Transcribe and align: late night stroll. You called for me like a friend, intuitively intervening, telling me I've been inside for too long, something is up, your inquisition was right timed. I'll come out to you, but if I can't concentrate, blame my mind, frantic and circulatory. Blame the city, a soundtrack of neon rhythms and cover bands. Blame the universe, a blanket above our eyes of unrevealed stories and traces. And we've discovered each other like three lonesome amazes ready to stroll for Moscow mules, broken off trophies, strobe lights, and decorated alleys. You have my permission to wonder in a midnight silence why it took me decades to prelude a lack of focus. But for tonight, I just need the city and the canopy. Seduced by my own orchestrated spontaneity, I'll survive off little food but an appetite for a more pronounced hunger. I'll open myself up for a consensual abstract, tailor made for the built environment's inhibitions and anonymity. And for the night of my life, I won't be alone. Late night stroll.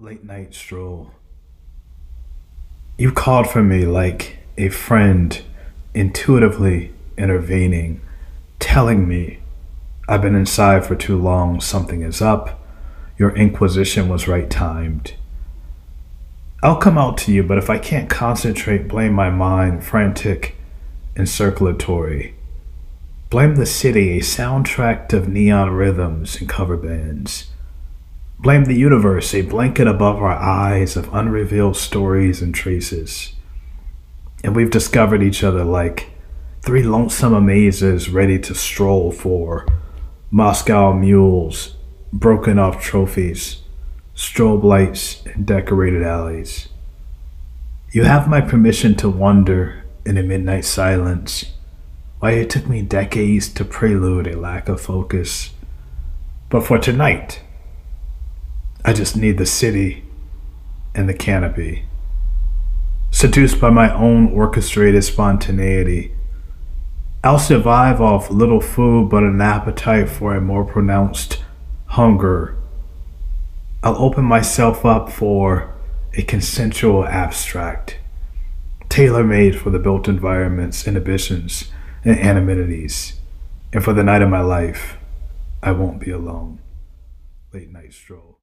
late 0.00 0.24
night 0.24 0.54
stroll. 0.54 1.10
You 2.96 3.12
called 3.12 3.50
for 3.50 3.62
me 3.62 3.84
like 3.84 4.38
a 4.56 4.70
friend, 4.70 5.38
intuitively 5.92 6.94
intervening, 7.18 8.00
telling 8.58 9.06
me 9.06 9.40
I've 10.08 10.22
been 10.22 10.34
inside 10.34 10.86
for 10.86 10.96
too 10.96 11.18
long, 11.18 11.60
something 11.60 12.00
is 12.00 12.22
up, 12.22 12.64
your 13.18 13.36
inquisition 13.36 14.08
was 14.08 14.26
right 14.26 14.48
timed. 14.48 15.12
I'll 16.62 16.78
come 16.80 16.96
out 16.96 17.18
to 17.18 17.32
you, 17.32 17.42
but 17.42 17.58
if 17.58 17.68
I 17.68 17.76
can't 17.76 18.08
concentrate, 18.08 18.88
blame 18.88 19.12
my 19.12 19.28
mind, 19.28 19.84
frantic 19.84 20.56
and 21.14 21.28
circulatory. 21.28 22.34
Blame 23.28 23.56
the 23.56 23.66
city, 23.66 24.16
a 24.16 24.22
soundtrack 24.22 25.12
of 25.12 25.28
neon 25.28 25.70
rhythms 25.70 26.40
and 26.40 26.48
cover 26.48 26.78
bands. 26.78 27.50
Blame 28.40 28.64
the 28.64 28.74
universe, 28.74 29.34
a 29.34 29.42
blanket 29.42 29.86
above 29.86 30.16
our 30.16 30.32
eyes 30.32 30.96
of 30.96 31.12
unrevealed 31.12 31.76
stories 31.76 32.40
and 32.40 32.54
traces. 32.54 33.34
And 34.42 34.56
we've 34.56 34.70
discovered 34.70 35.22
each 35.22 35.44
other 35.44 35.62
like 35.62 36.08
three 36.62 36.82
lonesome 36.82 37.34
amazes 37.34 38.08
ready 38.08 38.38
to 38.38 38.54
stroll 38.54 39.12
for 39.12 39.66
Moscow 40.30 40.94
mules, 40.94 41.76
broken 42.14 42.58
off 42.58 42.82
trophies, 42.82 43.60
strobe 44.16 44.64
lights, 44.64 45.22
and 45.26 45.44
decorated 45.44 46.02
alleys. 46.02 46.70
You 47.92 48.04
have 48.04 48.26
my 48.26 48.40
permission 48.40 48.94
to 48.96 49.10
wonder 49.10 49.84
in 50.06 50.16
a 50.16 50.22
midnight 50.22 50.64
silence 50.64 51.44
why 52.20 52.30
it 52.30 52.48
took 52.48 52.66
me 52.66 52.80
decades 52.80 53.50
to 53.50 53.66
prelude 53.66 54.26
a 54.26 54.40
lack 54.40 54.66
of 54.70 54.80
focus. 54.80 55.50
But 56.48 56.64
for 56.64 56.78
tonight, 56.78 57.42
I 58.82 58.92
just 58.94 59.16
need 59.16 59.36
the 59.36 59.46
city 59.46 60.04
and 60.94 61.08
the 61.08 61.14
canopy. 61.14 61.84
Seduced 63.10 63.60
by 63.60 63.70
my 63.70 63.92
own 63.92 64.28
orchestrated 64.32 65.04
spontaneity, 65.04 66.14
I'll 67.22 67.38
survive 67.38 68.00
off 68.00 68.30
little 68.30 68.62
food 68.62 69.10
but 69.10 69.22
an 69.22 69.40
appetite 69.40 70.08
for 70.08 70.34
a 70.34 70.40
more 70.40 70.64
pronounced 70.64 71.44
hunger. 71.86 72.56
I'll 73.82 73.96
open 74.02 74.24
myself 74.24 74.86
up 74.86 75.10
for 75.10 75.74
a 76.14 76.22
consensual 76.22 77.04
abstract, 77.04 77.98
tailor 78.88 79.24
made 79.24 79.60
for 79.60 79.68
the 79.68 79.78
built 79.78 80.08
environment's 80.08 80.86
inhibitions 80.86 81.70
and 82.04 82.18
anonymity. 82.18 82.88
And 83.72 83.84
for 83.84 83.92
the 83.92 84.02
night 84.02 84.22
of 84.22 84.30
my 84.30 84.40
life, 84.40 84.96
I 85.62 85.72
won't 85.72 86.00
be 86.00 86.10
alone. 86.10 86.60
Late 87.52 87.70
night 87.70 87.92
stroll. 87.92 88.38